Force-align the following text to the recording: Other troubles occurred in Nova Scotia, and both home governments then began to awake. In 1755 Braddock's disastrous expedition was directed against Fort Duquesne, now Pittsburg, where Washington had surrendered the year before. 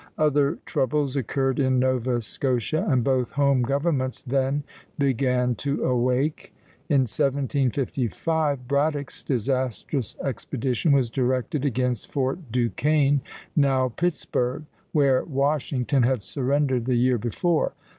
Other 0.17 0.57
troubles 0.65 1.15
occurred 1.15 1.59
in 1.59 1.77
Nova 1.77 2.21
Scotia, 2.21 2.87
and 2.89 3.03
both 3.03 3.33
home 3.33 3.61
governments 3.61 4.19
then 4.23 4.63
began 4.97 5.53
to 5.57 5.83
awake. 5.85 6.51
In 6.89 7.01
1755 7.01 8.67
Braddock's 8.67 9.21
disastrous 9.23 10.15
expedition 10.23 10.91
was 10.91 11.11
directed 11.11 11.65
against 11.65 12.11
Fort 12.11 12.51
Duquesne, 12.51 13.21
now 13.55 13.89
Pittsburg, 13.89 14.63
where 14.91 15.23
Washington 15.23 16.01
had 16.01 16.23
surrendered 16.23 16.85
the 16.85 16.95
year 16.95 17.19
before. 17.19 17.73